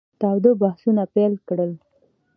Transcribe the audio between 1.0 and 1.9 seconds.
پیل کړل.